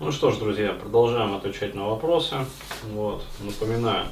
[0.00, 2.34] Ну что ж, друзья, продолжаем отвечать на вопросы.
[2.90, 4.06] Вот, напоминаю,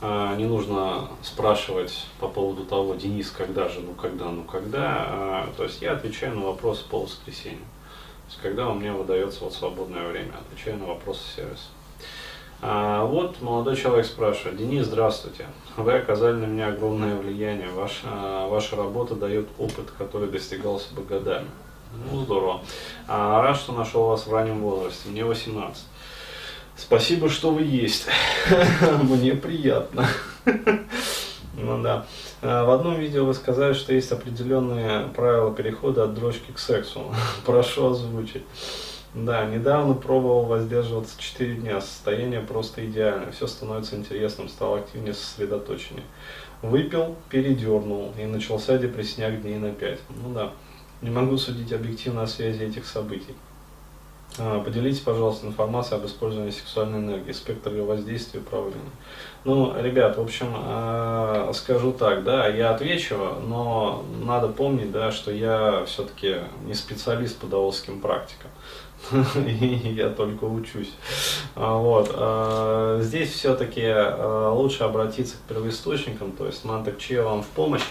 [0.00, 5.06] а, не нужно спрашивать по поводу того, Денис, когда же, ну когда, ну когда.
[5.06, 7.58] А, то есть я отвечаю на вопросы по воскресенью.
[7.60, 11.68] То есть когда у меня выдается вот свободное время, отвечаю на вопросы сервиса.
[12.60, 15.46] А, вот молодой человек спрашивает, Денис, здравствуйте.
[15.76, 17.68] Вы оказали на меня огромное влияние.
[17.68, 21.46] Ваша, ваша работа дает опыт, который достигался бы годами.
[21.92, 22.60] Ну, здорово.
[23.06, 25.08] А, рад, что нашел вас в раннем возрасте.
[25.08, 25.84] Мне 18.
[26.76, 28.06] Спасибо, что вы есть.
[29.02, 30.06] Мне приятно.
[31.54, 32.06] Ну да.
[32.40, 37.14] А, в одном видео вы сказали, что есть определенные правила перехода от дрочки к сексу.
[37.46, 38.42] Прошу озвучить.
[39.14, 46.04] Да, недавно пробовал воздерживаться 4 дня, состояние просто идеальное, все становится интересным, стал активнее сосредоточеннее.
[46.62, 50.00] Выпил, передернул, и начался депрессняк дней на 5.
[50.22, 50.52] Ну да,
[51.02, 53.34] не могу судить объективно о связи этих событий.
[54.38, 58.80] А, поделитесь, пожалуйста, информацией об использовании сексуальной энергии, спектр ее воздействия и управления.
[59.44, 65.30] Ну, ребят, в общем, а, скажу так, да, я отвечу, но надо помнить, да, что
[65.30, 68.50] я все-таки не специалист по даосским практикам.
[69.84, 70.92] я только учусь.
[71.54, 73.02] А, вот.
[73.02, 73.92] Здесь все-таки
[74.50, 77.84] лучше обратиться к первоисточникам, то есть Мантек Че вам в помощь.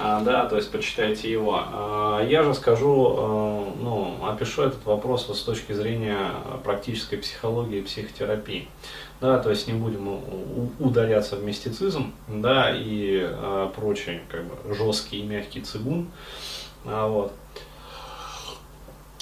[0.00, 1.60] А, да, то есть почитайте его.
[1.72, 6.30] А, я же скажу, э, ну, опишу этот вопрос вот с точки зрения
[6.62, 8.68] практической психологии и психотерапии.
[9.20, 10.20] Да, то есть не будем
[10.78, 16.08] ударяться в мистицизм, да, и а, прочий, как бы, жесткий и мягкий цигун.
[16.84, 17.32] Вот.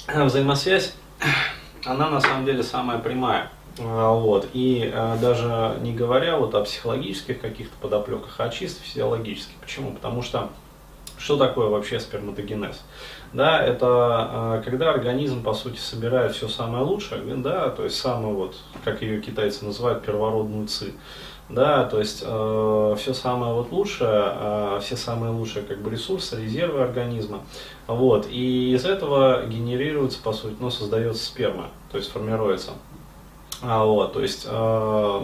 [0.07, 0.93] Взаимосвязь,
[1.83, 3.49] она на самом деле самая прямая.
[3.77, 4.47] Вот.
[4.53, 9.55] И э, даже не говоря вот о психологических каких-то подоплеках, а чисто физиологических.
[9.61, 9.91] Почему?
[9.91, 10.49] Потому что
[11.17, 12.81] что такое вообще сперматогенез?
[13.33, 18.35] Да, это э, когда организм, по сути, собирает все самое лучшее, да, то есть самую
[18.35, 20.93] вот, как ее китайцы называют, первородную ци.
[21.49, 26.41] Да, то есть э, все самое вот лучшее, э, все самые лучшие как бы ресурсы,
[26.41, 27.39] резервы организма.
[27.87, 32.71] Вот, и из этого генерируется, по сути, ну, создается сперма, то есть формируется.
[33.61, 35.21] А, вот, то есть э,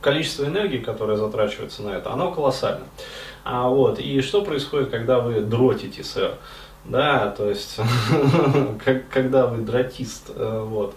[0.00, 2.84] количество энергии, которое затрачивается на это, оно колоссально.
[3.44, 6.36] А, вот, и что происходит, когда вы дротите, сэр?
[6.86, 7.78] Да, то есть,
[9.10, 10.94] когда вы дротист, э, вот.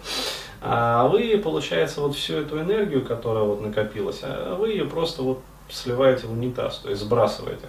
[0.60, 5.40] А вы, получается, вот всю эту энергию, которая вот накопилась, а вы ее просто вот
[5.70, 7.66] сливаете в унитаз, то есть сбрасываете.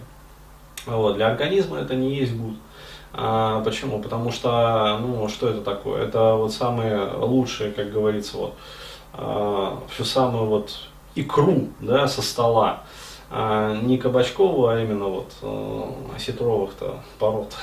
[0.86, 1.16] Вот.
[1.16, 2.56] Для организма это не есть гуд.
[3.14, 4.02] А, почему?
[4.02, 6.04] Потому что, ну, что это такое?
[6.04, 8.54] Это вот самые лучшие, как говорится, вот,
[9.14, 10.72] а, всю самую вот
[11.16, 12.84] икру, да, со стола
[13.32, 15.84] а не Кабачкову, а именно вот э,
[16.16, 17.56] осетровых-то пород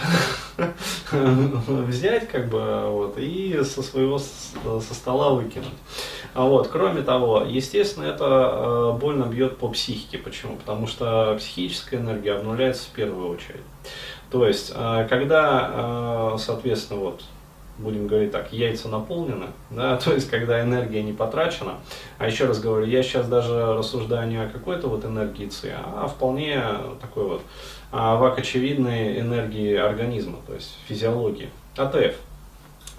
[1.66, 5.69] взять как бы вот и со своего со стола выкинуть.
[6.34, 10.19] А вот, кроме того, естественно, это э, больно бьет по психике.
[10.19, 10.56] Почему?
[10.56, 13.62] Потому что психическая энергия обнуляется в первую очередь.
[14.31, 17.22] То есть, э, когда, соответственно, вот
[17.78, 21.75] будем говорить так, яйца наполнены, да, то есть когда энергия не потрачена.
[22.19, 25.48] А еще раз говорю, я сейчас даже рассуждаю не о какой-то вот энергии
[25.94, 26.62] а вполне
[27.00, 27.42] такой вот
[27.92, 32.16] а, вак очевидной энергии организма, то есть физиологии, АТФ.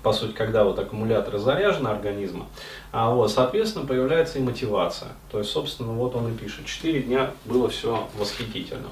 [0.03, 2.45] По сути, когда вот аккумуляторы заряжены организма,
[2.91, 5.09] а вот, соответственно, появляется и мотивация.
[5.31, 8.89] То есть, собственно, вот он и пишет, 4 дня было все восхитительно.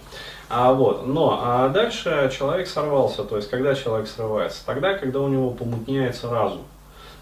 [0.49, 4.63] А, вот, но а дальше человек сорвался, то есть когда человек срывается?
[4.65, 6.63] Тогда, когда у него помутняется разум.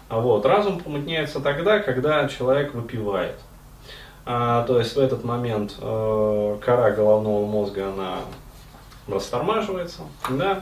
[0.08, 3.36] А вот, разум помутняется тогда, когда человек выпивает.
[4.26, 8.16] А, то есть в этот момент э, кора головного мозга, она
[9.06, 10.60] растормаживается, да,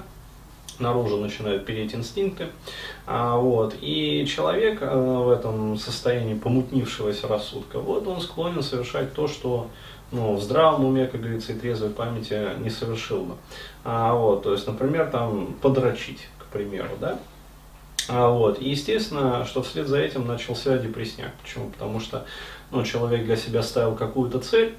[0.78, 2.48] наружу начинают переть инстинкты.
[3.06, 9.28] А, вот, и человек э, в этом состоянии помутнившегося рассудка, вот он склонен совершать то,
[9.28, 9.68] что
[10.12, 13.34] ну, в здравом уме, как говорится, и трезвой памяти не совершил бы.
[13.82, 17.18] А, вот, то есть, например, там подрочить, к примеру, да.
[18.08, 21.32] А, вот, и естественно, что вслед за этим начался депрессняк.
[21.42, 21.70] Почему?
[21.70, 22.26] Потому что
[22.70, 24.74] ну, человек для себя ставил какую-то цель,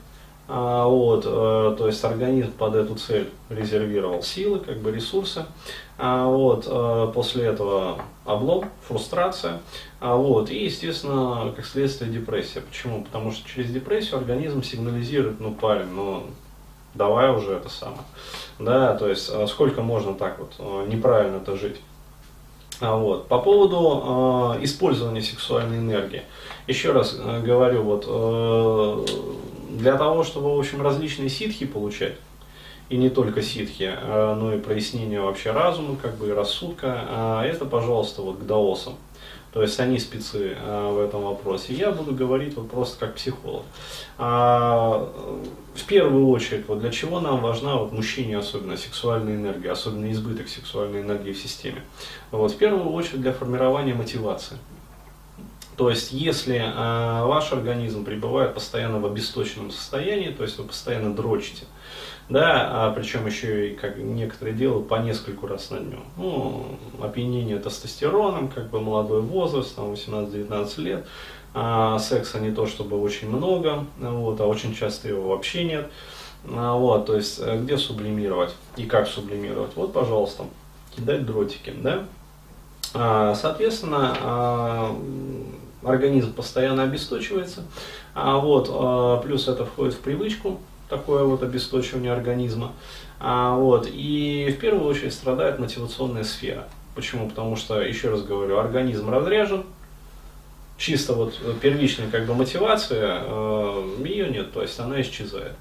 [0.48, 5.46] а, вот, э, то есть организм под эту цель резервировал силы, как бы ресурсы.
[5.98, 9.62] А, вот, э, после этого облом, фрустрация.
[10.02, 12.62] А, вот, и, естественно, как следствие депрессия.
[12.62, 13.04] Почему?
[13.04, 16.24] Потому что через депрессию организм сигнализирует, ну, парень, ну,
[16.94, 18.04] давай уже это самое.
[18.60, 21.80] Да, то есть а сколько можно так вот э, неправильно-то жить.
[22.82, 23.28] А, вот.
[23.28, 26.24] По поводу э, использования сексуальной энергии.
[26.68, 29.06] Еще раз э, говорю, вот э,
[29.78, 32.16] для того, чтобы, в общем, различные ситхи получать,
[32.90, 38.22] и не только ситхи, но и прояснение вообще разума, как бы и рассудка, это, пожалуйста,
[38.22, 38.96] вот к даосам.
[39.54, 41.74] То есть они спецы а, в этом вопросе.
[41.74, 43.62] Я буду говорить вот просто как психолог.
[44.18, 45.08] А,
[45.76, 50.48] в первую очередь, вот для чего нам важна вот мужчине особенно сексуальная энергия, особенно избыток
[50.48, 51.84] сексуальной энергии в системе.
[52.32, 54.58] Вот, в первую очередь для формирования мотивации.
[55.78, 61.16] То есть, если э, ваш организм пребывает постоянно в обесточенном состоянии, то есть вы постоянно
[61.16, 61.66] дрочите,
[62.30, 66.00] да, а причем еще и как некоторые делают по нескольку раз на дню.
[66.18, 71.08] Ну, опьянение тестостероном, как бы молодой возраст, там 18-19 лет,
[71.56, 75.92] а секса не то чтобы очень много, вот, а очень часто его вообще нет.
[76.52, 79.72] А, вот, то есть, э, где сублимировать и как сублимировать?
[79.76, 80.46] Вот, пожалуйста,
[80.96, 82.04] кидать дротики, да.
[82.94, 84.96] А, соответственно, а,
[85.86, 87.64] организм постоянно обесточивается,
[88.14, 90.60] а вот, а, плюс это входит в привычку,
[90.90, 92.72] такое вот обесточивание организма.
[93.20, 96.68] А, вот, и в первую очередь страдает мотивационная сфера.
[96.96, 97.30] Почему?
[97.30, 99.64] Потому что, еще раз говорю, организм разряжен,
[100.78, 105.54] чисто вот первичная как бы мотивация, э, ее нет, то есть она исчезает.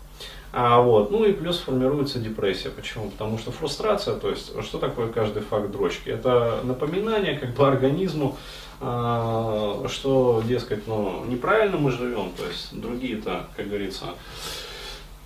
[0.53, 2.69] А, вот, ну и плюс формируется депрессия.
[2.69, 3.09] Почему?
[3.11, 6.11] Потому что фрустрация, то есть что такое каждый факт дрочки?
[6.11, 8.37] Это напоминание как бы организму,
[8.83, 14.07] что, дескать, ну, неправильно мы живем, то есть другие-то, как говорится,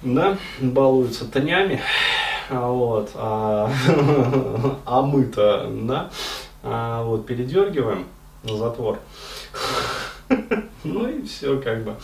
[0.02, 1.80] да, балуются тонями,
[2.50, 3.70] а вот, а,
[4.84, 6.10] а мы-то, да,
[6.62, 8.06] а, вот, передергиваем
[8.44, 8.98] затвор.
[10.84, 11.96] Ну и все как бы.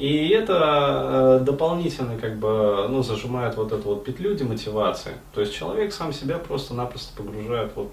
[0.00, 5.12] И это э, дополнительно как бы, ну, зажимает вот эту вот петлю демотивации.
[5.32, 7.92] То есть человек сам себя просто-напросто погружает вот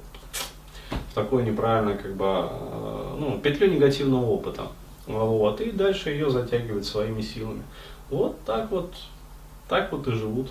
[1.11, 4.67] в такое неправильное как бы, э, ну, петлю негативного опыта.
[5.07, 7.63] Вот, и дальше ее затягивает своими силами.
[8.09, 8.93] Вот так вот
[9.67, 10.49] так вот и живут.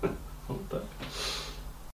[0.46, 0.82] Вот так.